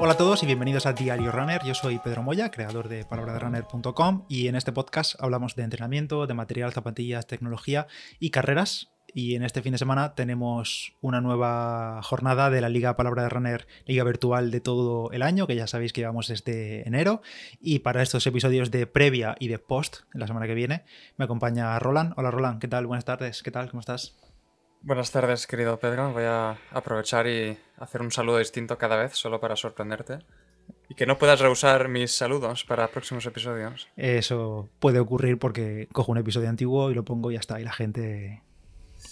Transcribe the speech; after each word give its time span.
Hola 0.00 0.12
a 0.12 0.16
todos 0.16 0.44
y 0.44 0.46
bienvenidos 0.46 0.86
a 0.86 0.92
Diario 0.92 1.32
Runner. 1.32 1.60
Yo 1.64 1.74
soy 1.74 1.98
Pedro 1.98 2.22
Moya, 2.22 2.52
creador 2.52 2.88
de 2.88 3.04
palabraderunner.com 3.04 4.26
y 4.28 4.46
en 4.46 4.54
este 4.54 4.70
podcast 4.70 5.20
hablamos 5.20 5.56
de 5.56 5.64
entrenamiento, 5.64 6.28
de 6.28 6.34
material, 6.34 6.72
zapatillas, 6.72 7.26
tecnología 7.26 7.88
y 8.20 8.30
carreras. 8.30 8.92
Y 9.12 9.34
en 9.34 9.42
este 9.42 9.60
fin 9.60 9.72
de 9.72 9.78
semana 9.78 10.14
tenemos 10.14 10.94
una 11.00 11.20
nueva 11.20 12.00
jornada 12.04 12.48
de 12.48 12.60
la 12.60 12.68
Liga 12.68 12.94
Palabra 12.94 13.24
de 13.24 13.28
Runner, 13.28 13.66
Liga 13.86 14.04
Virtual 14.04 14.52
de 14.52 14.60
todo 14.60 15.10
el 15.10 15.22
año, 15.22 15.48
que 15.48 15.56
ya 15.56 15.66
sabéis 15.66 15.92
que 15.92 16.02
llevamos 16.02 16.28
desde 16.28 16.86
enero. 16.86 17.20
Y 17.60 17.80
para 17.80 18.00
estos 18.00 18.24
episodios 18.28 18.70
de 18.70 18.86
previa 18.86 19.34
y 19.40 19.48
de 19.48 19.58
post, 19.58 20.02
la 20.12 20.28
semana 20.28 20.46
que 20.46 20.54
viene, 20.54 20.84
me 21.16 21.24
acompaña 21.24 21.76
Roland. 21.80 22.12
Hola 22.16 22.30
Roland, 22.30 22.60
¿qué 22.60 22.68
tal? 22.68 22.86
Buenas 22.86 23.04
tardes, 23.04 23.42
¿qué 23.42 23.50
tal? 23.50 23.68
¿Cómo 23.68 23.80
estás? 23.80 24.14
Buenas 24.80 25.10
tardes, 25.10 25.46
querido 25.46 25.78
Pedro. 25.78 26.12
Voy 26.12 26.24
a 26.24 26.56
aprovechar 26.70 27.26
y 27.26 27.58
hacer 27.78 28.00
un 28.00 28.10
saludo 28.10 28.38
distinto 28.38 28.78
cada 28.78 28.96
vez, 28.96 29.12
solo 29.14 29.40
para 29.40 29.56
sorprenderte. 29.56 30.18
Y 30.88 30.94
que 30.94 31.06
no 31.06 31.18
puedas 31.18 31.40
rehusar 31.40 31.88
mis 31.88 32.12
saludos 32.12 32.64
para 32.64 32.88
próximos 32.88 33.24
episodios. 33.26 33.88
Eso 33.96 34.68
puede 34.78 35.00
ocurrir 35.00 35.38
porque 35.38 35.88
cojo 35.92 36.12
un 36.12 36.18
episodio 36.18 36.48
antiguo 36.48 36.90
y 36.90 36.94
lo 36.94 37.04
pongo 37.04 37.30
y 37.30 37.34
ya 37.34 37.40
está. 37.40 37.60
Y 37.60 37.64
la 37.64 37.72
gente 37.72 38.42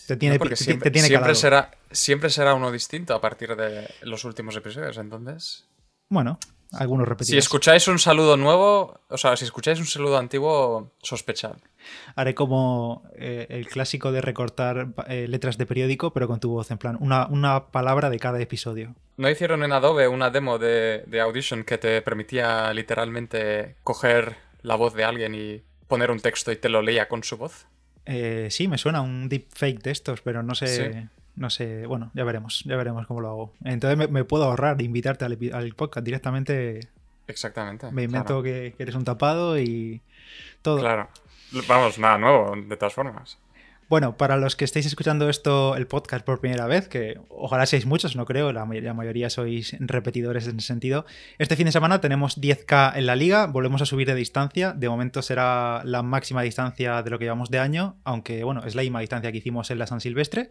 te 0.07 0.17
tiene, 0.17 0.37
No, 0.37 0.39
porque 0.39 0.57
siempre, 0.57 0.91
te 0.91 0.95
tiene 0.95 1.09
siempre 1.09 1.23
calado. 1.25 1.35
será, 1.41 1.71
siempre 1.91 2.31
será 2.31 2.55
uno 2.55 2.71
distinto 2.71 3.15
a 3.15 3.21
partir 3.21 3.57
de 3.57 3.89
los 4.03 4.25
últimos 4.25 4.57
episodios, 4.57 4.97
entonces. 4.99 5.67
Bueno, 6.09 6.39
algunos 6.73 7.09
Si 7.21 7.37
escucháis 7.37 7.89
un 7.89 7.99
saludo 7.99 8.37
nuevo, 8.37 9.01
o 9.09 9.19
sea, 9.19 9.37
si 9.37 9.45
escucháis 9.45 9.79
un 9.79 9.87
saludo 9.87 10.19
antiguo, 10.19 10.93
sospechad. 11.03 11.57
Haré 12.15 12.35
como 12.35 13.05
eh, 13.15 13.47
el 13.51 13.69
clásico 13.69 14.13
de 14.13 14.21
recortar 14.21 14.89
eh, 15.09 15.27
letras 15.29 15.59
de 15.59 15.67
periódico, 15.67 16.13
pero 16.13 16.27
con 16.27 16.41
tu 16.41 16.51
voz, 16.51 16.71
en 16.71 16.79
plan, 16.79 16.97
una, 17.01 17.27
una 17.27 17.67
palabra 17.69 18.11
de 18.11 18.19
cada 18.19 18.41
episodio. 18.41 18.95
¿No 19.17 19.31
hicieron 19.31 19.63
en 19.63 19.73
Adobe 19.73 20.09
una 20.09 20.31
demo 20.31 20.59
de, 20.59 21.05
de 21.07 21.21
Audition 21.21 21.65
que 21.65 21.79
te 21.79 22.03
permitía 22.03 22.73
literalmente 22.75 23.77
coger 23.83 24.37
la 24.63 24.75
voz 24.75 24.95
de 24.95 25.05
alguien 25.05 25.35
y 25.35 25.63
poner 25.89 26.11
un 26.11 26.21
texto 26.21 26.53
y 26.53 26.57
te 26.57 26.69
lo 26.69 26.83
leía 26.83 27.09
con 27.09 27.23
su 27.23 27.37
voz? 27.37 27.67
Eh, 28.05 28.49
sí, 28.51 28.69
me 28.69 28.79
suena 28.79 29.01
un 29.01 29.29
deepfake 29.29 29.83
de 29.83 29.91
estos, 29.91 30.21
pero 30.21 30.43
no 30.43 30.55
sé. 30.55 30.67
Sí. 30.67 31.09
No 31.37 31.51
sé, 31.51 31.87
bueno, 31.87 32.11
ya 32.15 32.25
veremos, 32.25 32.65
ya 32.65 32.77
veremos 32.77 33.07
cómo 33.07 33.21
lo 33.21 33.29
hago. 33.29 33.53
Entonces 33.65 33.99
me, 33.99 34.09
me 34.09 34.25
puedo 34.25 34.45
ahorrar 34.45 34.81
invitarte 34.81 35.25
al, 35.25 35.39
al 35.53 35.75
podcast 35.75 36.05
directamente. 36.05 36.81
Exactamente. 37.29 37.91
Me 37.93 38.05
invento 38.05 38.41
claro. 38.41 38.43
que, 38.43 38.75
que 38.77 38.83
eres 38.83 38.95
un 38.95 39.05
tapado 39.05 39.59
y 39.59 40.01
todo. 40.63 40.79
Claro. 40.79 41.09
Vamos, 41.69 41.99
nada 41.99 42.19
nuevo, 42.19 42.55
de 42.57 42.77
todas 42.77 42.95
formas. 42.95 43.39
Bueno, 43.89 44.17
para 44.17 44.37
los 44.37 44.57
que 44.57 44.65
estéis 44.65 44.87
escuchando 44.87 45.29
esto, 45.29 45.77
el 45.77 45.87
podcast 45.87 46.27
por 46.27 46.41
primera 46.41 46.67
vez, 46.67 46.89
que 46.89 47.21
ojalá 47.29 47.67
seáis 47.67 47.87
muchos, 47.87 48.17
no 48.17 48.25
creo, 48.25 48.53
la, 48.53 48.67
la 48.67 48.95
mayoría 48.95 49.31
sois 49.31 49.77
repetidores 49.79 50.49
en 50.49 50.59
ese 50.59 50.67
sentido. 50.67 51.07
Este 51.39 51.55
fin 51.55 51.67
de 51.67 51.73
semana 51.73 52.01
tenemos 52.01 52.41
10K 52.41 52.97
en 52.97 53.07
la 53.07 53.15
liga, 53.15 53.47
volvemos 53.47 53.83
a 53.83 53.87
subir 53.87 54.09
de 54.09 54.17
distancia. 54.17 54.73
De 54.73 54.89
momento 54.89 55.23
será 55.23 55.83
la 55.85 56.03
máxima 56.03 56.43
distancia 56.43 57.01
de 57.05 57.11
lo 57.11 57.21
que 57.21 57.27
llevamos 57.27 57.49
de 57.51 57.61
año, 57.61 57.95
aunque 58.03 58.43
bueno, 58.43 58.65
es 58.65 58.75
la 58.75 58.83
misma 58.83 59.01
distancia 59.01 59.31
que 59.31 59.39
hicimos 59.39 59.71
en 59.71 59.79
la 59.79 59.87
San 59.87 60.01
Silvestre. 60.01 60.51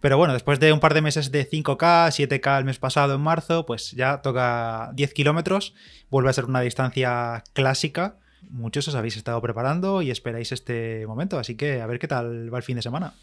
Pero 0.00 0.18
bueno, 0.18 0.34
después 0.34 0.60
de 0.60 0.72
un 0.72 0.80
par 0.80 0.94
de 0.94 1.00
meses 1.00 1.32
de 1.32 1.48
5K, 1.48 2.08
7K 2.08 2.58
el 2.58 2.64
mes 2.64 2.78
pasado 2.78 3.14
en 3.14 3.20
marzo, 3.20 3.66
pues 3.66 3.92
ya 3.92 4.20
toca 4.22 4.90
10 4.94 5.14
kilómetros. 5.14 5.74
Vuelve 6.10 6.30
a 6.30 6.32
ser 6.32 6.44
una 6.44 6.60
distancia 6.60 7.42
clásica. 7.54 8.16
Muchos 8.50 8.86
os 8.88 8.94
habéis 8.94 9.16
estado 9.16 9.40
preparando 9.40 10.02
y 10.02 10.10
esperáis 10.10 10.52
este 10.52 11.06
momento, 11.06 11.38
así 11.38 11.56
que 11.56 11.80
a 11.80 11.86
ver 11.86 11.98
qué 11.98 12.06
tal 12.06 12.52
va 12.52 12.58
el 12.58 12.64
fin 12.64 12.76
de 12.76 12.82
semana. 12.82 13.14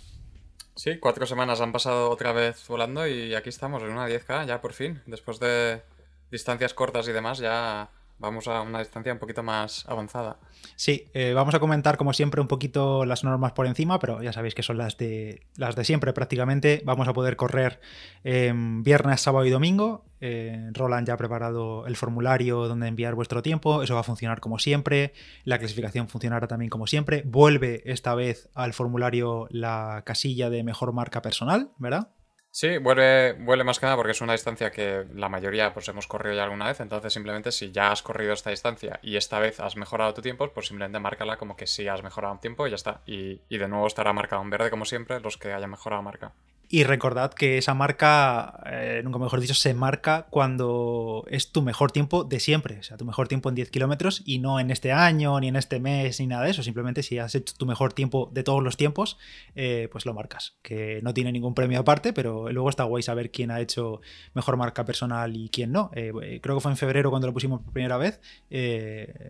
Sí, 0.76 0.98
cuatro 0.98 1.26
semanas 1.28 1.62
han 1.62 1.72
pasado 1.72 2.10
otra 2.10 2.34
vez 2.34 2.68
volando 2.68 3.08
y 3.08 3.36
aquí 3.36 3.50
estamos 3.50 3.84
en 3.84 3.90
una 3.90 4.08
10K 4.08 4.48
ya 4.48 4.60
por 4.60 4.74
fin. 4.74 5.02
Después 5.06 5.40
de 5.40 5.84
distancias 6.32 6.74
cortas 6.74 7.08
y 7.08 7.12
demás, 7.12 7.38
ya 7.38 7.90
vamos 8.20 8.48
a 8.48 8.62
una 8.62 8.80
distancia 8.80 9.14
un 9.14 9.20
poquito 9.20 9.44
más 9.44 9.86
avanzada. 9.88 10.40
Sí, 10.76 11.10
eh, 11.14 11.34
vamos 11.34 11.54
a 11.54 11.60
comentar 11.60 11.98
como 11.98 12.14
siempre 12.14 12.42
un 12.42 12.48
poquito 12.48 13.06
las 13.06 13.24
normas 13.24 13.52
por 13.52 13.68
encima, 13.68 14.00
pero 14.00 14.22
ya 14.22 14.34
sabéis 14.34 14.56
que 14.56 14.64
son 14.64 14.78
las 14.78 14.98
de 14.98 15.46
las 15.58 15.76
de 15.76 15.84
siempre 15.84 16.14
prácticamente. 16.14 16.82
Vamos 16.86 17.08
a 17.08 17.14
poder 17.14 17.36
correr 17.36 17.80
eh, 18.24 18.54
viernes, 18.56 19.22
sábado 19.22 19.46
y 19.46 19.50
domingo. 19.50 20.06
Eh, 20.22 20.70
Roland 20.72 21.06
ya 21.06 21.16
ha 21.16 21.18
preparado 21.18 21.86
el 21.86 21.98
formulario 21.98 22.68
donde 22.68 22.88
enviar 22.88 23.14
vuestro 23.14 23.42
tiempo. 23.42 23.84
Eso 23.84 23.94
va 23.94 24.02
a 24.02 24.04
funcionar 24.04 24.40
como 24.40 24.58
siempre. 24.58 25.14
La 25.44 25.60
clasificación 25.60 26.08
funcionará 26.08 26.48
también 26.48 26.70
como 26.70 26.88
siempre. 26.88 27.24
Vuelve 27.26 27.82
esta 27.86 28.16
vez 28.16 28.50
al 28.54 28.74
formulario 28.74 29.48
la 29.50 30.04
casilla 30.06 30.50
de 30.50 30.64
mejor 30.64 30.94
marca 30.94 31.22
personal, 31.22 31.72
¿verdad? 31.78 32.10
Sí, 32.56 32.78
vuelve, 32.78 33.34
vuelve 33.34 33.64
más 33.64 33.80
que 33.80 33.88
nada 33.88 33.96
porque 33.96 34.12
es 34.12 34.22
una 34.22 34.34
distancia 34.34 34.70
que 34.72 35.08
la 35.16 35.28
mayoría 35.28 35.74
pues 35.74 35.88
hemos 35.88 36.06
corrido 36.06 36.36
ya 36.36 36.44
alguna 36.44 36.68
vez, 36.68 36.80
entonces 36.82 37.12
simplemente 37.12 37.52
si 37.52 37.72
ya 37.72 37.92
has 37.92 38.04
corrido 38.04 38.32
esta 38.32 38.52
distancia 38.52 39.00
y 39.02 39.18
esta 39.18 39.40
vez 39.40 39.60
has 39.60 39.76
mejorado 39.76 40.14
tu 40.14 40.22
tiempo, 40.22 40.48
pues 40.54 40.68
simplemente 40.68 41.00
márcala 41.00 41.38
como 41.38 41.56
que 41.56 41.66
sí 41.66 41.88
has 41.88 42.04
mejorado 42.04 42.36
un 42.36 42.40
tiempo 42.40 42.68
y 42.68 42.70
ya 42.70 42.76
está. 42.76 43.02
Y, 43.08 43.42
y 43.50 43.58
de 43.58 43.68
nuevo 43.68 43.88
estará 43.88 44.14
marcado 44.14 44.44
en 44.44 44.52
verde 44.52 44.70
como 44.70 44.86
siempre 44.86 45.20
los 45.20 45.38
que 45.38 45.52
hayan 45.52 45.72
mejorado 45.72 46.04
marca. 46.04 46.36
Y 46.74 46.86
recordad 46.86 47.32
que 47.32 47.60
esa 47.60 47.76
marca, 47.76 48.60
eh, 48.66 49.02
nunca 49.04 49.20
mejor 49.20 49.40
dicho, 49.40 49.54
se 49.54 49.76
marca 49.76 50.26
cuando 50.32 51.24
es 51.30 51.52
tu 51.52 51.62
mejor 51.62 51.92
tiempo 51.92 52.24
de 52.24 52.40
siempre. 52.40 52.80
O 52.80 52.82
sea, 52.82 52.98
tu 52.98 53.06
mejor 53.06 53.28
tiempo 53.28 53.50
en 53.50 53.54
10 53.54 53.70
kilómetros 53.70 54.24
y 54.26 54.40
no 54.40 54.60
en 54.60 54.72
este 54.72 54.92
año, 54.92 55.40
ni 55.40 55.50
en 55.50 55.56
este 55.56 55.80
mes, 55.80 56.20
ni 56.20 56.26
nada 56.26 56.46
de 56.46 56.50
eso. 56.50 56.64
Simplemente 56.64 57.04
si 57.04 57.20
has 57.20 57.36
hecho 57.36 57.54
tu 57.56 57.68
mejor 57.68 57.94
tiempo 57.94 58.32
de 58.34 58.42
todos 58.42 58.64
los 58.64 58.76
tiempos, 58.76 59.20
eh, 59.54 59.88
pues 59.92 60.08
lo 60.08 60.16
marcas. 60.16 60.58
Que 60.64 61.00
no 61.04 61.14
tiene 61.14 61.32
ningún 61.32 61.54
premio 61.54 61.80
aparte, 61.80 62.12
pero 62.12 62.52
luego 62.52 62.72
está 62.72 62.86
guay 62.86 63.04
saber 63.04 63.30
quién 63.30 63.52
ha 63.52 63.62
hecho 63.62 64.02
mejor 64.34 64.58
marca 64.58 64.84
personal 64.84 65.36
y 65.36 65.50
quién 65.50 65.72
no. 65.72 65.92
Eh, 65.94 66.40
creo 66.42 66.56
que 66.56 66.62
fue 66.62 66.72
en 66.72 66.78
febrero 66.78 67.12
cuando 67.12 67.28
lo 67.28 67.34
pusimos 67.34 67.62
por 67.62 67.72
primera 67.72 67.98
vez. 67.98 68.20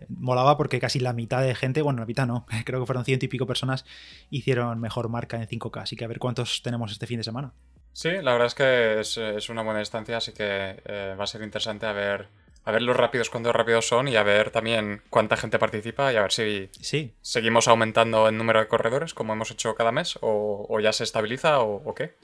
Molaba 0.07 0.55
porque 0.55 0.79
casi 0.79 1.01
la 1.01 1.11
mitad 1.11 1.41
de 1.41 1.53
gente, 1.55 1.81
bueno, 1.81 1.99
la 1.99 2.05
mitad 2.05 2.25
no, 2.25 2.45
creo 2.63 2.79
que 2.79 2.85
fueron 2.85 3.03
ciento 3.03 3.25
y 3.25 3.27
pico 3.27 3.45
personas, 3.45 3.83
hicieron 4.29 4.79
mejor 4.79 5.09
marca 5.09 5.35
en 5.35 5.45
5K. 5.45 5.81
Así 5.81 5.97
que 5.97 6.05
a 6.05 6.07
ver 6.07 6.19
cuántos 6.19 6.61
tenemos 6.61 6.93
este 6.93 7.05
fin 7.05 7.17
de 7.17 7.25
semana. 7.25 7.32
Sí, 7.93 8.09
la 8.09 8.31
verdad 8.31 8.47
es 8.47 8.55
que 8.55 8.99
es, 9.37 9.49
una 9.49 9.61
buena 9.61 9.79
distancia, 9.79 10.17
así 10.17 10.33
que 10.33 10.81
eh, 10.85 11.15
va 11.17 11.25
a 11.25 11.27
ser 11.27 11.43
interesante 11.43 11.85
a 11.85 11.93
ver, 11.93 12.27
a 12.65 12.71
ver 12.71 12.81
los 12.81 12.95
rápidos 12.95 13.29
cuántos 13.29 13.53
rápidos 13.55 13.87
son 13.87 14.07
y 14.07 14.15
a 14.15 14.23
ver 14.23 14.51
también 14.51 15.01
cuánta 15.09 15.37
gente 15.37 15.59
participa 15.59 16.13
y 16.13 16.15
a 16.15 16.21
ver 16.21 16.31
si 16.31 16.69
Sí, 16.79 17.13
seguimos 17.21 17.67
aumentando 17.67 18.27
el 18.27 18.37
número 18.37 18.59
de 18.59 18.67
corredores 18.67 19.13
como 19.13 19.33
hemos 19.33 19.51
hecho 19.51 19.75
cada 19.75 19.91
mes 19.91 20.17
o, 20.21 20.65
o 20.69 20.79
ya 20.79 20.93
se 20.93 21.03
estabiliza 21.03 21.59
o, 21.59 21.81
o 21.83 21.95
qué. 21.95 22.15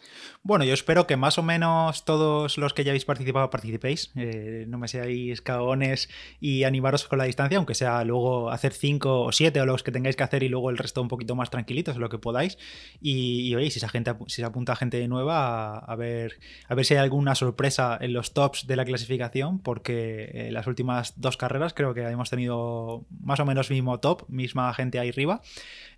Bueno, 0.41 0.63
yo 0.63 0.73
espero 0.73 1.05
que 1.05 1.17
más 1.17 1.38
o 1.38 1.44
menos 1.44 2.05
todos 2.05 2.57
los 2.57 2.73
que 2.73 2.83
ya 2.85 2.91
habéis 2.91 3.03
participado 3.05 3.50
participéis. 3.50 4.11
Eh, 4.16 4.66
no 4.67 4.77
me 4.77 4.88
seáis 4.88 5.41
cagones 5.41 6.09
y 6.39 6.63
animaros 6.63 7.07
con 7.07 7.19
la 7.19 7.25
distancia, 7.25 7.57
aunque 7.57 7.75
sea 7.75 8.03
luego 8.06 8.50
hacer 8.50 8.71
5 8.71 9.21
o 9.21 9.31
7 9.31 9.59
o 9.59 9.66
los 9.66 9.83
que 9.83 9.91
tengáis 9.91 10.16
que 10.16 10.23
hacer 10.23 10.44
y 10.44 10.50
luego 10.50 10.69
el 10.69 10.77
resto 10.77 11.01
un 11.01 11.09
poquito 11.09 11.35
más 11.35 11.50
tranquilitos, 11.50 11.97
lo 11.97 12.09
que 12.09 12.17
podáis. 12.19 12.57
Y, 13.01 13.50
y 13.50 13.56
oye, 13.56 13.69
si, 13.69 13.79
esa 13.79 13.89
gente, 13.89 14.13
si 14.27 14.38
se 14.38 14.45
apunta 14.45 14.75
gente 14.77 15.06
nueva, 15.09 15.77
a, 15.77 15.79
a 15.79 15.95
ver, 15.95 16.39
a 16.67 16.75
ver 16.75 16.85
si 16.85 16.94
hay 16.94 17.01
alguna 17.01 17.35
sorpresa 17.35 17.97
en 18.00 18.13
los 18.13 18.33
tops 18.33 18.66
de 18.66 18.75
la 18.77 18.85
clasificación, 18.85 19.59
porque 19.59 20.28
eh, 20.34 20.51
las 20.51 20.67
últimas 20.67 21.13
dos 21.19 21.38
carreras 21.38 21.73
creo 21.73 21.94
que 21.94 22.01
hemos 22.01 22.29
tenido 22.29 23.06
más 23.22 23.40
o 23.40 23.45
menos 23.45 23.69
mismo 23.69 24.00
top, 24.00 24.23
misma 24.28 24.73
gente 24.73 25.00
ahí 25.00 25.09
arriba. 25.09 25.41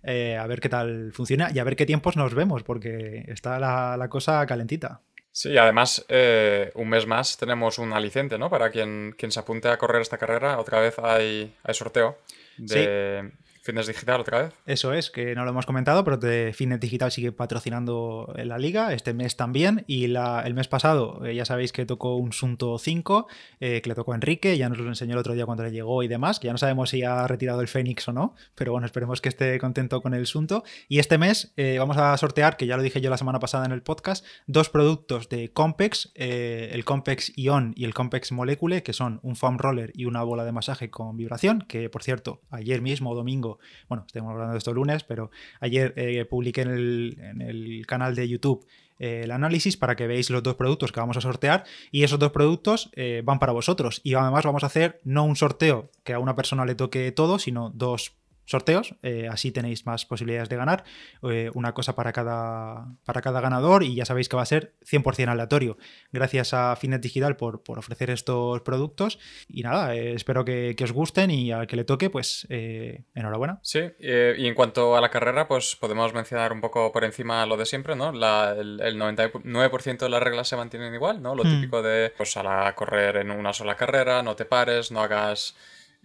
Eh, 0.02 0.36
a 0.36 0.46
ver 0.46 0.60
qué 0.60 0.68
tal 0.68 1.12
funciona 1.12 1.50
y 1.54 1.58
a 1.58 1.64
ver 1.64 1.76
qué 1.76 1.86
tiempos 1.86 2.16
nos 2.16 2.34
vemos, 2.34 2.62
porque 2.62 3.24
está 3.28 3.58
la, 3.58 3.96
la 3.96 4.08
cosa 4.08 4.44
calentita. 4.46 5.00
Sí, 5.34 5.56
además, 5.56 6.04
eh, 6.08 6.70
un 6.74 6.90
mes 6.90 7.06
más 7.06 7.38
tenemos 7.38 7.78
un 7.78 7.94
aliciente, 7.94 8.36
¿no? 8.36 8.50
Para 8.50 8.70
quien, 8.70 9.14
quien 9.16 9.32
se 9.32 9.40
apunte 9.40 9.68
a 9.68 9.78
correr 9.78 10.02
esta 10.02 10.18
carrera, 10.18 10.58
otra 10.58 10.78
vez 10.78 10.98
hay, 10.98 11.54
hay 11.62 11.74
sorteo 11.74 12.18
de 12.58 13.32
Fitness 13.62 13.86
Digital, 13.86 14.20
otra 14.20 14.42
vez. 14.42 14.54
Eso 14.66 14.92
es, 14.92 15.10
que 15.10 15.36
no 15.36 15.44
lo 15.44 15.50
hemos 15.50 15.66
comentado, 15.66 16.02
pero 16.02 16.16
de 16.16 16.52
Digital 16.80 17.12
sigue 17.12 17.30
patrocinando 17.30 18.32
la 18.36 18.58
liga, 18.58 18.92
este 18.92 19.14
mes 19.14 19.36
también, 19.36 19.84
y 19.86 20.08
la- 20.08 20.42
el 20.44 20.54
mes 20.54 20.66
pasado 20.66 21.24
eh, 21.24 21.34
ya 21.36 21.44
sabéis 21.44 21.72
que 21.72 21.86
tocó 21.86 22.16
un 22.16 22.32
Sunto 22.32 22.76
5, 22.78 23.28
eh, 23.60 23.80
que 23.80 23.88
le 23.88 23.94
tocó 23.94 24.12
a 24.12 24.14
Enrique, 24.16 24.58
ya 24.58 24.68
nos 24.68 24.78
lo 24.78 24.88
enseñó 24.88 25.12
el 25.12 25.18
otro 25.18 25.34
día 25.34 25.46
cuando 25.46 25.62
le 25.62 25.70
llegó 25.70 26.02
y 26.02 26.08
demás, 26.08 26.40
que 26.40 26.46
ya 26.46 26.52
no 26.52 26.58
sabemos 26.58 26.90
si 26.90 27.04
ha 27.04 27.26
retirado 27.28 27.60
el 27.60 27.68
Fénix 27.68 28.08
o 28.08 28.12
no, 28.12 28.34
pero 28.56 28.72
bueno, 28.72 28.84
esperemos 28.84 29.20
que 29.20 29.28
esté 29.28 29.58
contento 29.60 30.02
con 30.02 30.12
el 30.14 30.26
Sunto. 30.26 30.64
Y 30.88 30.98
este 30.98 31.16
mes 31.16 31.52
eh, 31.56 31.76
vamos 31.78 31.96
a 31.98 32.16
sortear, 32.16 32.56
que 32.56 32.66
ya 32.66 32.76
lo 32.76 32.82
dije 32.82 33.00
yo 33.00 33.10
la 33.10 33.16
semana 33.18 33.38
pasada 33.38 33.64
en 33.64 33.70
el 33.72 33.82
podcast, 33.82 34.26
dos 34.48 34.70
productos 34.70 35.28
de 35.28 35.52
Compex, 35.52 36.10
eh, 36.16 36.70
el 36.72 36.84
Compex 36.84 37.32
Ion 37.36 37.74
y 37.76 37.84
el 37.84 37.94
Compex 37.94 38.32
Molecule, 38.32 38.82
que 38.82 38.92
son 38.92 39.20
un 39.22 39.36
foam 39.36 39.58
roller 39.58 39.92
y 39.94 40.06
una 40.06 40.24
bola 40.24 40.44
de 40.44 40.50
masaje 40.50 40.90
con 40.90 41.16
vibración, 41.16 41.60
que 41.68 41.88
por 41.88 42.02
cierto, 42.02 42.40
ayer 42.50 42.80
mismo, 42.82 43.14
domingo, 43.14 43.51
bueno, 43.88 44.04
estamos 44.06 44.32
hablando 44.32 44.52
de 44.52 44.58
esto 44.58 44.72
lunes, 44.72 45.04
pero 45.04 45.30
ayer 45.60 45.92
eh, 45.96 46.24
publiqué 46.24 46.62
en 46.62 46.70
el, 46.70 47.16
en 47.20 47.42
el 47.42 47.86
canal 47.86 48.14
de 48.14 48.28
YouTube 48.28 48.66
eh, 49.02 49.22
el 49.24 49.32
análisis 49.32 49.76
para 49.76 49.96
que 49.96 50.06
veáis 50.06 50.30
los 50.30 50.44
dos 50.44 50.54
productos 50.54 50.92
que 50.92 51.00
vamos 51.00 51.16
a 51.16 51.20
sortear 51.20 51.64
y 51.90 52.04
esos 52.04 52.20
dos 52.20 52.30
productos 52.30 52.88
eh, 52.94 53.22
van 53.24 53.40
para 53.40 53.52
vosotros. 53.52 54.00
Y 54.04 54.14
además 54.14 54.44
vamos 54.44 54.62
a 54.62 54.66
hacer 54.66 55.00
no 55.02 55.24
un 55.24 55.34
sorteo 55.34 55.90
que 56.04 56.12
a 56.12 56.20
una 56.20 56.36
persona 56.36 56.64
le 56.64 56.76
toque 56.76 57.10
todo, 57.10 57.40
sino 57.40 57.70
dos 57.70 58.14
sorteos, 58.44 58.94
eh, 59.02 59.28
así 59.30 59.52
tenéis 59.52 59.86
más 59.86 60.04
posibilidades 60.04 60.48
de 60.48 60.56
ganar, 60.56 60.84
eh, 61.30 61.50
una 61.54 61.72
cosa 61.72 61.94
para 61.94 62.12
cada, 62.12 62.86
para 63.04 63.20
cada 63.20 63.40
ganador 63.40 63.82
y 63.82 63.94
ya 63.94 64.04
sabéis 64.04 64.28
que 64.28 64.36
va 64.36 64.42
a 64.42 64.46
ser 64.46 64.74
100% 64.84 65.28
aleatorio. 65.28 65.78
Gracias 66.12 66.54
a 66.54 66.74
Finet 66.76 67.00
Digital 67.00 67.36
por, 67.36 67.62
por 67.62 67.78
ofrecer 67.78 68.10
estos 68.10 68.60
productos 68.62 69.18
y 69.48 69.62
nada, 69.62 69.94
eh, 69.94 70.14
espero 70.14 70.44
que, 70.44 70.76
os 70.82 70.90
gusten 70.92 71.30
y 71.30 71.52
al 71.52 71.68
que 71.68 71.76
le 71.76 71.84
toque, 71.84 72.10
pues 72.10 72.44
enhorabuena. 72.50 73.60
Sí, 73.62 73.78
y 74.00 74.46
en 74.48 74.54
cuanto 74.54 74.96
a 74.96 75.00
la 75.00 75.10
carrera, 75.10 75.46
pues 75.46 75.76
podemos 75.76 76.12
mencionar 76.12 76.52
un 76.52 76.60
poco 76.60 76.90
por 76.90 77.04
encima 77.04 77.46
lo 77.46 77.56
de 77.56 77.66
siempre, 77.66 77.94
¿no? 77.94 78.10
el, 78.10 78.98
99% 78.98 79.98
de 79.98 80.08
las 80.08 80.22
reglas 80.22 80.48
se 80.48 80.56
mantienen 80.56 80.92
igual, 80.92 81.22
¿no? 81.22 81.36
Lo 81.36 81.44
hmm. 81.44 81.50
típico 81.50 81.82
de, 81.82 82.12
pues 82.16 82.36
a 82.36 82.42
la 82.42 82.74
correr 82.74 83.18
en 83.18 83.30
una 83.30 83.52
sola 83.52 83.76
carrera, 83.76 84.22
no 84.24 84.34
te 84.34 84.44
pares, 84.44 84.90
no 84.90 85.00
hagas 85.00 85.54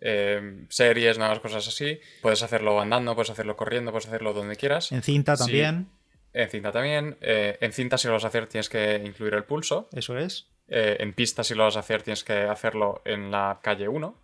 eh, 0.02 0.66
series, 0.70 1.18
nuevas 1.18 1.40
cosas 1.40 1.68
así. 1.68 2.00
Puedes 2.22 2.44
hacerlo 2.44 2.80
andando, 2.80 3.16
puedes 3.16 3.30
hacerlo 3.30 3.56
corriendo, 3.56 3.92
puedes 3.92 4.08
hacerlo 4.08 4.34
donde 4.34 4.56
quieras. 4.56 4.92
En 4.92 5.02
cinta 5.02 5.36
también. 5.36 5.88
en 6.34 6.50
cinta 6.50 6.72
también. 6.72 7.18
Eh, 7.22 7.58
en 7.62 7.74
cinta, 7.74 7.98
si 7.98 8.08
lo 8.08 8.14
vas 8.14 8.26
a 8.26 8.28
hacer, 8.28 8.48
tienes 8.48 8.70
que 8.70 9.02
incluir 9.04 9.34
el 9.34 9.44
pulso. 9.44 9.90
Eso 9.94 10.18
es. 10.18 10.48
Eh, 10.68 10.98
en 11.00 11.14
pista, 11.14 11.44
si 11.44 11.56
lo 11.56 11.64
vas 11.64 11.78
a 11.78 11.80
hacer, 11.80 12.04
tienes 12.04 12.24
que 12.24 12.34
hacerlo 12.34 13.02
en 13.06 13.32
la 13.32 13.60
calle 13.62 13.88
1. 13.88 14.16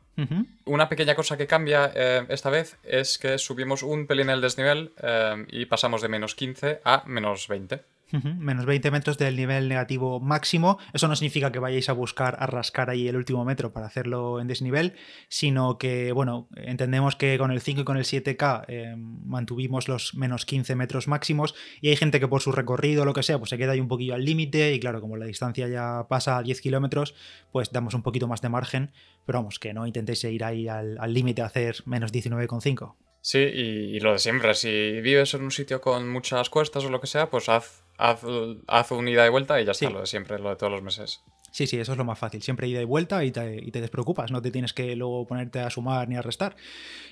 Una 0.66 0.90
pequeña 0.90 1.16
cosa 1.16 1.38
que 1.38 1.48
cambia 1.48 1.86
esta 2.30 2.52
vez 2.52 2.78
es 2.84 3.18
que 3.18 3.40
subimos 3.40 3.82
un 3.82 4.06
pelín 4.06 4.30
el 4.30 4.42
desnivel 4.42 4.94
y 5.48 5.66
pasamos 5.66 6.04
de 6.04 6.08
menos 6.08 6.36
15 6.36 6.82
a 6.84 7.02
menos 7.08 7.48
20 7.48 7.84
menos 8.22 8.66
20 8.66 8.92
metros 8.92 9.18
del 9.18 9.36
nivel 9.36 9.68
negativo 9.68 10.20
máximo. 10.20 10.78
Eso 10.94 11.08
no 11.08 11.16
significa 11.16 11.52
que 11.52 11.60
vayáis 11.60 11.90
a 11.90 11.94
buscar 11.94 12.38
a 12.40 12.46
rascar 12.46 12.90
ahí 12.90 13.08
el 13.08 13.16
último 13.16 13.44
metro 13.44 13.74
para 13.74 13.88
hacerlo 13.88 14.40
en 14.40 14.48
desnivel, 14.48 14.94
sino 15.30 15.78
que, 15.78 16.12
bueno, 16.12 16.48
entendemos 16.56 17.16
que 17.16 17.38
con 17.38 17.52
el 17.52 17.62
5 17.62 17.82
y 17.82 17.84
con 17.84 17.98
el 17.98 18.04
7K 18.04 18.66
eh, 18.68 18.96
mantuvimos 18.98 19.88
los 19.88 20.14
menos 20.16 20.46
15 20.46 20.76
metros 20.76 21.08
máximos 21.08 21.56
y 21.82 21.90
hay 21.90 21.96
gente 21.96 22.20
que 22.20 22.28
por 22.28 22.42
su 22.42 22.52
recorrido 22.52 23.04
o 23.04 23.06
lo 23.06 23.14
que 23.14 23.24
sea, 23.24 23.38
pues 23.38 23.50
se 23.50 23.58
queda 23.58 23.72
ahí 23.72 23.80
un 23.80 23.88
poquillo 23.88 24.14
al 24.14 24.26
límite 24.26 24.74
y 24.74 24.80
claro, 24.80 25.02
como 25.02 25.18
la 25.18 25.26
distancia 25.26 25.68
ya 25.68 26.08
pasa 26.08 26.38
a 26.38 26.44
10 26.44 26.62
kilómetros, 26.62 27.16
pues 27.52 27.72
damos 27.72 27.94
un 27.94 28.04
poquito 28.04 28.28
más 28.28 28.42
de 28.42 28.50
margen, 28.50 28.92
pero 29.26 29.40
vamos, 29.40 29.60
que 29.60 29.74
no 29.74 29.88
intentéis 29.88 30.24
ir 30.26 30.44
ahí 30.44 30.68
al 30.68 31.14
límite 31.14 31.42
a 31.42 31.46
hacer 31.46 31.78
menos 31.86 32.12
19,5. 32.12 32.96
Sí, 33.26 33.40
y, 33.40 34.02
lo 34.02 34.12
de 34.12 34.20
siempre, 34.20 34.54
si 34.54 35.00
vives 35.00 35.34
en 35.34 35.44
un 35.44 35.52
sitio 35.52 35.80
con 35.80 36.10
muchas 36.10 36.50
cuestas 36.50 36.84
o 36.84 36.90
lo 36.90 37.00
que 37.00 37.08
sea, 37.08 37.30
pues 37.30 37.48
haz, 37.48 37.86
haz, 37.98 38.22
haz 38.68 38.92
un 38.92 39.08
ida 39.08 39.26
y 39.26 39.30
vuelta 39.30 39.62
y 39.62 39.66
ya 39.66 39.72
está, 39.72 39.90
lo 39.90 40.02
de 40.02 40.08
siempre, 40.08 40.40
lo 40.40 40.50
de 40.50 40.58
todos 40.58 40.74
los 40.74 40.82
meses. 40.82 41.24
Sí, 41.54 41.68
sí, 41.68 41.78
eso 41.78 41.92
es 41.92 42.00
lo 42.00 42.04
más 42.04 42.18
fácil. 42.18 42.42
Siempre 42.42 42.68
ida 42.68 42.82
y 42.82 42.86
vuelta 42.86 43.24
y 43.24 43.32
te, 43.32 43.64
y 43.64 43.70
despreocupas. 43.70 44.32
No 44.32 44.42
te 44.42 44.50
tienes 44.50 44.74
que 44.74 44.96
luego 44.96 45.28
ponerte 45.28 45.60
a 45.60 45.70
sumar 45.70 46.10
ni 46.10 46.16
a 46.16 46.24
restar. 46.24 46.56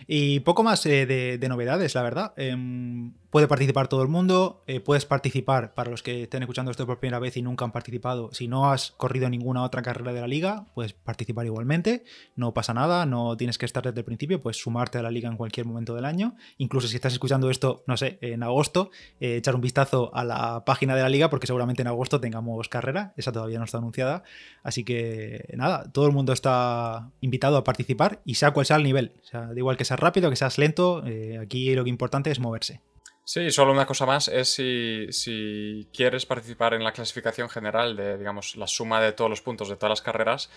Y 0.08 0.40
poco 0.40 0.64
más 0.64 0.84
eh, 0.88 1.06
de, 1.06 1.48
novedades, 1.48 1.94
la 1.94 2.02
verdad. 2.02 2.34
Em, 2.38 3.14
puede 3.30 3.48
participar 3.48 3.88
todo 3.88 4.02
el 4.02 4.08
mundo. 4.08 4.64
Eh, 4.66 4.80
puedes 4.80 5.06
participar, 5.06 5.76
para 5.76 5.92
los 5.92 6.02
que 6.02 6.24
estén 6.24 6.42
escuchando 6.42 6.72
esto 6.72 6.88
por 6.88 7.00
primera 7.00 7.20
vez 7.20 7.38
y 7.38 7.44
nunca 7.44 7.66
han 7.66 7.72
participado, 7.72 8.34
si 8.34 8.48
no 8.48 8.72
has 8.72 8.90
corrido 8.94 9.30
ninguna 9.30 9.62
otra 9.62 9.84
carrera 9.84 10.12
de 10.12 10.22
la 10.22 10.28
liga, 10.28 10.66
puedes 10.74 10.94
participar 10.94 11.46
igualmente. 11.46 12.04
No 12.36 12.52
pasa 12.52 12.74
nada, 12.74 13.06
no 13.06 13.38
tienes 13.38 13.60
que 13.60 13.68
estar 13.68 13.84
desde 13.84 14.00
el 14.00 14.06
principio, 14.06 14.42
puedes 14.42 14.58
sumarte 14.58 14.98
a 14.98 15.04
la 15.04 15.12
liga 15.12 15.30
en 15.30 15.38
cualquier 15.38 15.68
momento 15.68 15.94
del 15.94 16.06
año. 16.06 16.36
Incluso 16.58 16.88
si 16.88 16.96
estás 16.96 17.14
escuchando 17.14 17.52
esto, 17.52 17.84
no 17.86 17.96
sé, 17.96 18.18
en 18.22 18.42
agosto, 18.42 18.90
eh, 19.20 19.36
echar 19.36 19.54
un 19.54 19.62
vistazo 19.62 20.10
a 20.16 20.24
la 20.24 20.66
página 20.66 20.96
de 20.96 21.04
la 21.04 21.10
liga, 21.10 21.30
porque 21.30 21.46
seguramente 21.46 21.84
en 21.84 21.90
agosto 21.90 22.20
tengamos 22.20 22.70
carrera. 22.70 23.14
Esa 23.18 23.32
todavía 23.32 23.60
no 23.60 23.66
está 23.66 23.78
anunciada 23.78 24.24
Así 24.64 24.84
que 24.84 25.46
nada, 25.56 25.92
todo 25.92 26.06
el 26.06 26.12
mundo 26.12 26.34
está 26.34 27.10
invitado 27.20 27.58
a 27.58 27.64
participar 27.64 28.22
y 28.26 28.36
sea 28.36 28.52
cual 28.52 28.66
sea 28.66 28.78
el 28.78 28.84
nivel. 28.84 29.14
O 29.22 29.26
sea, 29.26 29.48
da 29.48 29.58
igual 29.58 29.78
que 29.78 29.86
seas 29.86 30.00
rápido, 30.00 30.30
que 30.30 30.36
seas 30.36 30.58
lento, 30.58 31.04
eh, 31.06 31.40
aquí 31.40 31.74
lo 31.74 31.84
que 31.84 31.90
importante 31.90 32.30
es 32.32 32.40
moverse. 32.40 32.82
Sí, 33.34 33.50
solo 33.50 33.72
una 33.72 33.86
cosa 33.86 34.06
más 34.06 34.28
es 34.28 34.50
si, 34.50 35.88
quieres 35.94 36.26
participar 36.26 36.74
en 36.74 36.84
la 36.84 36.92
clasificación 36.92 37.48
general 37.48 37.96
de, 37.96 38.18
digamos, 38.18 38.58
la 38.58 38.68
suma 38.68 39.00
de 39.00 39.14
todos 39.14 39.30
los 39.30 39.42
puntos 39.42 39.70
de 39.70 39.78
todas 39.78 39.92
las 39.92 40.02
carreras, 40.02 40.50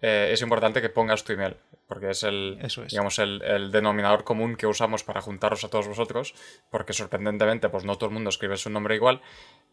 eh, 0.00 0.30
es 0.32 0.40
importante 0.40 0.80
que 0.80 0.88
pongas 0.88 1.24
tu 1.24 1.34
email, 1.34 1.56
porque 1.86 2.08
es 2.08 2.22
el, 2.22 2.58
digamos, 2.88 3.18
el, 3.18 3.42
el, 3.42 3.70
denominador 3.70 4.24
común 4.24 4.56
que 4.56 4.66
usamos 4.66 5.04
para 5.04 5.20
juntaros 5.20 5.62
a 5.64 5.68
todos 5.68 5.88
vosotros, 5.88 6.34
porque 6.70 6.94
sorprendentemente, 6.94 7.68
pues 7.68 7.84
no 7.84 7.96
todo 7.96 8.08
el 8.08 8.14
mundo 8.14 8.30
escribe 8.30 8.56
su 8.56 8.70
nombre 8.70 8.94
igual, 8.94 9.20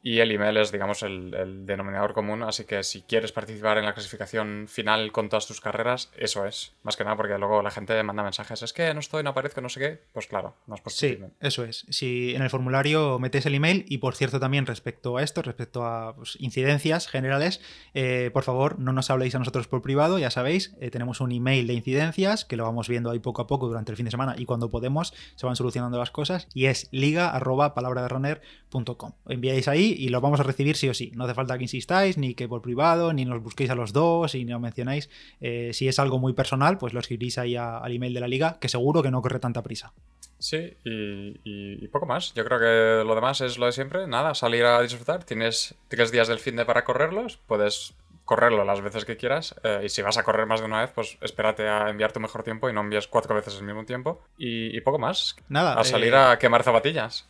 y 0.02 0.20
el 0.20 0.32
email 0.32 0.56
es, 0.58 0.72
digamos, 0.72 1.04
el, 1.04 1.66
denominador 1.66 2.14
común, 2.14 2.44
así 2.44 2.64
que 2.64 2.84
si 2.84 3.02
quieres 3.02 3.34
participar 3.34 3.78
en 3.78 3.86
la 3.86 3.94
clasificación 3.94 4.68
final 4.70 5.12
con 5.12 5.28
todas 5.28 5.46
tus 5.46 5.60
carreras, 5.60 6.10
eso 6.16 6.46
es. 6.46 6.74
Más 6.84 6.96
que 6.96 7.04
nada 7.04 7.18
porque 7.18 7.38
luego 7.38 7.62
la 7.62 7.72
gente 7.72 8.02
manda 8.04 8.24
mensajes, 8.24 8.62
es 8.62 8.72
que 8.72 8.94
no 8.94 9.02
estoy, 9.02 9.24
no 9.24 9.32
aparezco, 9.32 9.60
no 9.60 9.68
sé 9.68 9.80
qué. 9.80 10.00
Pues 10.14 10.28
claro, 10.28 10.56
no 10.68 10.76
has 10.76 10.82
puesto 10.82 11.00
Sí, 11.00 11.20
eso 11.42 11.66
es. 11.66 11.86
Si 11.90 12.34
en 12.34 12.44
el 12.44 12.49
formulario 12.50 13.20
metes 13.20 13.46
el 13.46 13.56
email 13.56 13.86
y 13.88 14.00
por 14.00 14.16
cierto 14.16 14.40
también 14.40 14.66
respecto 14.66 15.18
a 15.18 15.24
esto, 15.24 15.42
respecto 15.42 15.86
a 15.86 16.16
pues, 16.16 16.38
incidencias 16.40 17.08
generales, 17.08 17.62
eh, 17.94 18.30
por 18.34 18.44
favor 18.44 18.80
no 18.80 18.94
nos 18.94 19.10
habléis 19.10 19.36
a 19.36 19.40
nosotros 19.40 19.68
por 19.68 19.82
privado, 19.82 20.20
ya 20.20 20.32
sabéis, 20.32 20.76
eh, 20.80 20.92
tenemos 20.92 21.22
un 21.22 21.32
email 21.32 21.68
de 21.68 21.74
incidencias 21.74 22.46
que 22.46 22.56
lo 22.56 22.64
vamos 22.64 22.88
viendo 22.88 23.12
ahí 23.12 23.20
poco 23.20 23.42
a 23.42 23.48
poco 23.48 23.68
durante 23.68 23.92
el 23.92 23.98
fin 23.98 24.06
de 24.06 24.12
semana 24.12 24.36
y 24.38 24.46
cuando 24.46 24.70
podemos 24.70 25.14
se 25.36 25.46
van 25.46 25.56
solucionando 25.56 25.98
las 25.98 26.12
cosas 26.12 26.48
y 26.54 26.66
es 26.66 26.88
liga 26.92 27.30
arroba 27.30 27.74
palabra 27.74 28.02
de 28.02 28.08
runner.com. 28.08 29.14
Enviáis 29.28 29.68
ahí 29.68 29.96
y 29.98 30.10
lo 30.10 30.22
vamos 30.22 30.40
a 30.40 30.44
recibir 30.44 30.76
sí 30.76 30.90
o 30.90 30.94
sí. 30.94 31.12
No 31.16 31.26
hace 31.26 31.34
falta 31.34 31.58
que 31.58 31.64
insistáis, 31.64 32.18
ni 32.18 32.34
que 32.34 32.48
por 32.48 32.62
privado, 32.62 33.14
ni 33.14 33.26
nos 33.26 33.42
busquéis 33.42 33.70
a 33.70 33.76
los 33.76 33.94
dos, 33.94 34.36
y 34.36 34.46
no 34.46 34.60
mencionáis. 34.60 35.10
Eh, 35.42 35.72
si 35.74 35.88
es 35.88 36.00
algo 36.00 36.20
muy 36.20 36.34
personal, 36.34 36.78
pues 36.78 36.94
lo 36.94 37.00
escribís 37.00 37.38
ahí 37.38 37.56
al 37.56 37.92
email 37.92 38.14
de 38.14 38.20
la 38.20 38.28
liga, 38.28 38.58
que 38.60 38.70
seguro 38.70 39.04
que 39.04 39.12
no 39.12 39.22
corre 39.22 39.40
tanta 39.40 39.64
prisa. 39.64 39.94
Sí, 40.40 40.78
y, 40.86 41.88
poco 41.90 42.06
más. 42.06 42.34
Yo 42.34 42.46
creo 42.46 42.60
que 42.60 43.06
lo 43.06 43.14
demás 43.14 43.42
es 43.42 43.58
lo 43.58 43.66
de 43.66 43.74
siempre. 43.74 44.08
Nada, 44.08 44.34
salir 44.34 44.66
a 44.66 44.82
disfrutar. 44.82 45.24
Tienes 45.26 45.76
tres 45.90 46.12
días 46.12 46.28
del 46.28 46.40
fin 46.40 46.56
de 46.56 46.66
para 46.66 46.86
correrlos. 46.86 47.38
Puedes 47.46 47.94
correrlo 48.24 48.64
las 48.64 48.82
veces 48.82 49.06
que 49.06 49.18
quieras. 49.18 49.56
Eh, 49.64 49.82
y 49.86 49.90
si 49.90 50.02
vas 50.02 50.18
a 50.18 50.24
correr 50.24 50.46
más 50.46 50.62
de 50.62 50.68
una 50.68 50.82
vez, 50.82 50.92
pues 50.96 51.18
espérate 51.22 51.68
a 51.68 51.90
enviar 51.90 52.14
tu 52.14 52.20
mejor 52.20 52.44
tiempo 52.44 52.70
y 52.70 52.74
no 52.74 52.82
envíes 52.82 53.08
cuatro 53.08 53.36
veces 53.36 53.58
el 53.58 53.64
mismo 53.64 53.86
tiempo. 53.86 54.22
Y, 54.38 54.80
poco 54.82 54.98
más. 54.98 55.36
Nada. 55.50 55.74
A 55.74 55.84
salir 55.84 56.14
eh, 56.14 56.18
a 56.18 56.40
quemar 56.40 56.64
zapatillas. 56.64 57.28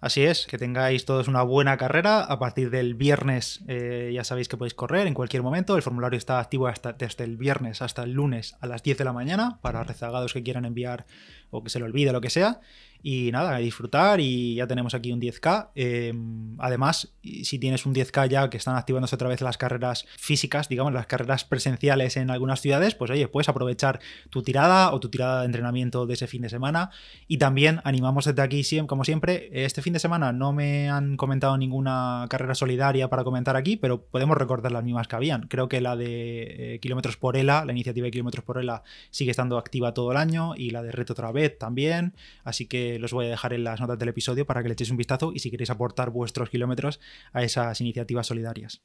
Así 0.00 0.24
es, 0.24 0.46
que 0.46 0.58
tengáis 0.58 1.06
todos 1.06 1.26
una 1.26 1.42
buena 1.42 1.76
carrera. 1.76 2.20
A 2.20 2.38
partir 2.38 2.70
del 2.70 2.94
viernes 2.94 3.60
eh, 3.66 4.12
ya 4.14 4.24
sabéis 4.24 4.48
que 4.48 4.56
podéis 4.56 4.74
correr 4.74 5.06
en 5.06 5.14
cualquier 5.14 5.42
momento. 5.42 5.74
El 5.74 5.82
formulario 5.82 6.18
está 6.18 6.38
activo 6.38 6.68
hasta, 6.68 6.92
desde 6.92 7.24
el 7.24 7.36
viernes 7.36 7.82
hasta 7.82 8.02
el 8.02 8.12
lunes 8.12 8.56
a 8.60 8.66
las 8.66 8.82
10 8.82 8.98
de 8.98 9.04
la 9.04 9.12
mañana 9.12 9.58
para 9.62 9.84
rezagados 9.84 10.32
que 10.32 10.42
quieran 10.42 10.64
enviar 10.64 11.06
o 11.50 11.62
que 11.62 11.70
se 11.70 11.78
le 11.78 11.84
olvide 11.84 12.12
lo 12.12 12.20
que 12.20 12.30
sea. 12.30 12.60
Y 13.02 13.30
nada, 13.30 13.54
a 13.54 13.58
disfrutar 13.58 14.20
y 14.20 14.56
ya 14.56 14.66
tenemos 14.66 14.94
aquí 14.94 15.12
un 15.12 15.20
10K. 15.20 15.70
Em, 15.74 16.56
además, 16.58 17.14
si 17.22 17.58
tienes 17.58 17.86
un 17.86 17.94
10K 17.94 18.28
ya 18.28 18.50
que 18.50 18.56
están 18.56 18.74
activándose 18.74 19.14
otra 19.14 19.28
vez 19.28 19.40
las 19.42 19.58
carreras 19.58 20.06
físicas, 20.18 20.68
digamos, 20.68 20.92
las 20.92 21.06
carreras 21.06 21.44
presenciales 21.44 22.16
en 22.16 22.30
algunas 22.30 22.60
ciudades, 22.60 22.96
pues 22.96 23.10
oye, 23.10 23.28
puedes 23.28 23.48
aprovechar 23.48 24.00
tu 24.30 24.42
tirada 24.42 24.92
o 24.92 24.98
tu 24.98 25.08
tirada 25.08 25.40
de 25.40 25.46
entrenamiento 25.46 26.06
de 26.06 26.14
ese 26.14 26.26
fin 26.26 26.42
de 26.42 26.48
semana. 26.48 26.90
Y 27.28 27.38
también 27.38 27.80
animamos 27.84 28.24
desde 28.24 28.42
aquí, 28.42 28.64
como 28.88 29.04
siempre, 29.04 29.50
este 29.52 29.82
fin 29.82 29.92
de 29.92 30.00
semana 30.00 30.32
no 30.32 30.52
me 30.52 30.90
han 30.90 31.16
comentado 31.16 31.56
ninguna 31.56 32.26
carrera 32.28 32.54
solidaria 32.54 33.08
para 33.08 33.22
comentar 33.22 33.54
aquí, 33.54 33.76
pero 33.76 34.02
podemos 34.02 34.36
recordar 34.36 34.72
las 34.72 34.82
mismas 34.82 35.06
que 35.06 35.16
habían. 35.16 35.42
Creo 35.42 35.68
que 35.68 35.80
la 35.80 35.94
de 35.94 36.74
eh, 36.74 36.80
Kilómetros 36.80 37.16
por 37.16 37.36
ELA, 37.36 37.64
la 37.64 37.72
iniciativa 37.72 38.06
de 38.06 38.10
Kilómetros 38.10 38.44
por 38.44 38.58
ELA, 38.58 38.82
sigue 39.10 39.30
estando 39.30 39.58
activa 39.58 39.94
todo 39.94 40.10
el 40.10 40.16
año 40.16 40.54
y 40.56 40.70
la 40.70 40.82
de 40.82 40.90
Reto 40.90 41.12
otra 41.12 41.30
también. 41.58 42.14
Así 42.44 42.66
que 42.66 42.98
los 42.98 43.12
voy 43.12 43.26
a 43.26 43.30
dejar 43.30 43.52
en 43.52 43.64
las 43.64 43.80
notas 43.80 43.98
del 43.98 44.08
episodio 44.08 44.46
para 44.46 44.62
que 44.62 44.68
le 44.68 44.72
echéis 44.74 44.90
un 44.90 44.96
vistazo 44.96 45.32
y 45.32 45.38
si 45.40 45.50
queréis 45.50 45.70
aportar 45.70 46.10
vuestros 46.10 46.50
kilómetros 46.50 47.00
a 47.32 47.42
esas 47.42 47.80
iniciativas 47.80 48.26
solidarias. 48.26 48.82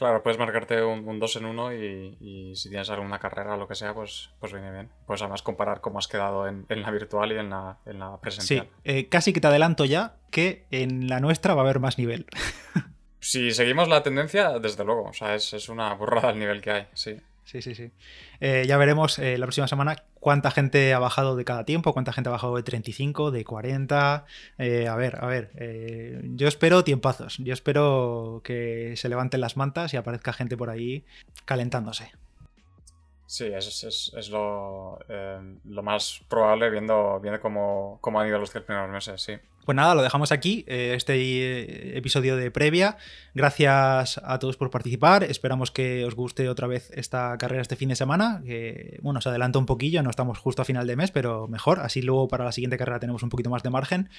Claro, 0.00 0.22
puedes 0.22 0.38
marcarte 0.38 0.82
un, 0.82 1.18
2 1.18 1.36
en 1.36 1.44
1 1.44 1.74
y, 1.74 2.56
si 2.56 2.70
tienes 2.70 2.88
alguna 2.88 3.18
carrera 3.18 3.52
o 3.52 3.58
lo 3.58 3.68
que 3.68 3.74
sea, 3.74 3.92
pues, 3.92 4.30
pues 4.40 4.50
viene 4.50 4.72
bien. 4.72 4.88
Puedes 5.06 5.20
además 5.20 5.42
comparar 5.42 5.82
cómo 5.82 5.98
has 5.98 6.08
quedado 6.08 6.48
en, 6.48 6.64
la 6.70 6.90
virtual 6.90 7.32
y 7.32 7.36
en 7.36 7.50
la, 7.50 7.76
en 7.84 7.98
la 7.98 8.18
presencial. 8.18 8.66
Sí, 8.66 8.80
eh, 8.84 9.08
casi 9.10 9.34
que 9.34 9.42
te 9.42 9.48
adelanto 9.48 9.84
ya 9.84 10.16
que 10.30 10.64
en 10.70 11.08
la 11.08 11.20
nuestra 11.20 11.52
va 11.52 11.60
a 11.60 11.64
haber 11.64 11.80
más 11.80 11.98
nivel. 11.98 12.24
si 13.20 13.50
seguimos 13.50 13.88
la 13.88 14.02
tendencia, 14.02 14.58
desde 14.58 14.86
luego. 14.86 15.04
O 15.04 15.12
sea, 15.12 15.34
es, 15.34 15.52
es 15.52 15.68
una 15.68 15.92
burrada 15.92 16.30
el 16.30 16.38
nivel 16.38 16.62
que 16.62 16.70
hay, 16.70 16.86
sí. 16.94 17.20
Sí, 17.44 17.62
sí, 17.62 17.74
sí. 17.74 17.90
Eh, 18.40 18.64
ya 18.66 18.76
veremos 18.76 19.18
eh, 19.18 19.36
la 19.36 19.44
próxima 19.46 19.66
semana 19.66 19.96
cuánta 20.20 20.50
gente 20.50 20.94
ha 20.94 20.98
bajado 20.98 21.34
de 21.36 21.44
cada 21.44 21.64
tiempo, 21.64 21.92
cuánta 21.92 22.12
gente 22.12 22.28
ha 22.28 22.32
bajado 22.32 22.56
de 22.56 22.62
35, 22.62 23.30
de 23.30 23.44
40. 23.44 24.24
Eh, 24.58 24.86
a 24.86 24.96
ver, 24.96 25.18
a 25.20 25.26
ver. 25.26 25.50
yo 26.34 26.46
espero 26.46 26.84
tiempazos. 26.84 27.38
Yo 27.38 27.52
espero 27.52 28.40
que 28.44 28.94
se 28.96 29.08
levanten 29.08 29.40
las 29.40 29.56
mantas 29.56 29.92
y 29.94 29.96
aparezca 29.96 30.32
gente 30.32 30.56
por 30.56 30.70
ahí 30.70 31.04
calentándose. 31.44 32.12
Sí, 33.26 33.46
es, 33.46 34.12
es, 34.12 34.28
lo, 34.28 34.98
lo, 35.64 35.82
más 35.82 36.20
probable 36.28 36.68
viendo, 36.68 37.20
viendo 37.20 37.40
cómo 37.40 38.20
han 38.20 38.26
ido 38.26 38.38
los 38.38 38.50
tres 38.50 38.64
primeros 38.64 38.90
meses, 38.90 39.22
sí. 39.22 39.38
Pues 39.70 39.76
nada, 39.76 39.94
lo 39.94 40.02
dejamos 40.02 40.32
aquí, 40.32 40.64
eh, 40.66 40.94
este 40.96 41.14
eh, 41.14 41.96
episodio 41.96 42.34
de 42.34 42.50
previa. 42.50 42.96
Gracias 43.34 44.20
a 44.24 44.40
todos 44.40 44.56
por 44.56 44.68
participar. 44.68 45.22
Esperamos 45.22 45.70
que 45.70 46.04
os 46.04 46.16
guste 46.16 46.48
otra 46.48 46.66
vez 46.66 46.90
esta 46.92 47.38
carrera 47.38 47.62
este 47.62 47.76
fin 47.76 47.90
de 47.90 47.94
semana. 47.94 48.42
Que, 48.44 48.98
bueno, 49.00 49.20
se 49.20 49.28
adelanta 49.28 49.60
un 49.60 49.66
poquillo, 49.66 50.02
no 50.02 50.10
estamos 50.10 50.38
justo 50.38 50.62
a 50.62 50.64
final 50.64 50.88
de 50.88 50.96
mes, 50.96 51.12
pero 51.12 51.46
mejor. 51.46 51.78
Así 51.78 52.02
luego 52.02 52.26
para 52.26 52.44
la 52.44 52.50
siguiente 52.50 52.76
carrera 52.76 52.98
tenemos 52.98 53.22
un 53.22 53.28
poquito 53.28 53.48
más 53.48 53.62
de 53.62 53.70
margen. 53.70 54.10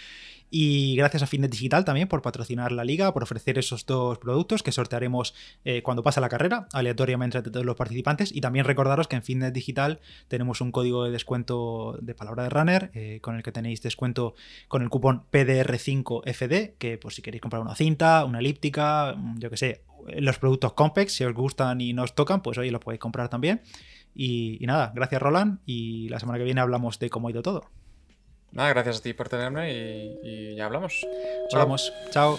Y 0.50 0.96
gracias 0.96 1.24
a 1.24 1.28
Fitness 1.28 1.52
Digital 1.52 1.84
también 1.84 2.08
por 2.08 2.22
patrocinar 2.22 2.72
la 2.72 2.86
liga, 2.86 3.14
por 3.14 3.24
ofrecer 3.24 3.58
esos 3.58 3.86
dos 3.86 4.20
productos 4.20 4.64
que 4.64 4.72
sortearemos 4.72 5.34
eh, 5.66 5.82
cuando 5.82 6.02
pase 6.02 6.22
la 6.22 6.30
carrera, 6.30 6.68
aleatoriamente 6.72 7.38
entre 7.38 7.52
todos 7.52 7.66
los 7.66 7.76
participantes. 7.76 8.34
Y 8.34 8.40
también 8.40 8.64
recordaros 8.64 9.10
que 9.10 9.18
en 9.18 9.24
Fitness 9.24 9.52
Digital 9.52 10.00
tenemos 10.30 10.62
un 10.62 10.72
código 10.72 11.04
de 11.04 11.12
descuento 11.12 11.98
de 12.02 12.16
palabra 12.16 12.44
de 12.44 12.50
runner, 12.50 13.20
con 13.20 13.36
el 13.36 13.44
que 13.44 13.52
tenéis 13.52 13.82
descuento 13.82 14.36
con 14.70 14.82
el 14.82 14.90
cupón 14.90 15.24
PDR5FD, 15.46 16.74
que 16.78 16.98
por 16.98 17.14
si 17.14 17.22
queréis 17.22 17.42
comprar 17.42 17.62
una 17.62 17.76
cinta, 17.76 18.26
una 18.26 18.40
elíptica, 18.40 19.14
mm, 19.16 19.40
yo 19.40 19.50
que 19.50 19.58
sé, 19.58 19.84
los 20.16 20.40
productos 20.40 20.74
Compex, 20.74 21.14
si 21.14 21.24
os 21.24 21.34
gustan 21.34 21.82
y 21.82 21.94
nos 21.94 22.16
tocan, 22.16 22.42
pues 22.42 22.58
hoy 22.58 22.70
los 22.70 22.82
podéis 22.82 23.00
comprar 23.00 23.30
también. 23.30 23.62
Y, 24.14 24.58
y 24.62 24.68
nada, 24.68 24.92
gracias 24.94 25.22
Roland 25.22 25.60
y 25.66 26.10
la 26.10 26.20
semana 26.20 26.38
que 26.38 26.44
viene 26.44 26.62
hablamos 26.62 27.00
de 27.00 27.10
cómo 27.10 27.28
ha 27.28 27.32
ido 27.32 27.42
todo. 27.42 27.70
Nada, 28.52 28.70
gracias 28.70 29.00
a 29.00 29.04
ti 29.04 29.14
por 29.14 29.30
tenerme 29.30 29.74
y, 29.74 30.20
y 30.24 30.56
ya 30.56 30.66
hablamos. 30.66 31.06
Hablamos. 31.52 31.94
Chao. 32.12 32.38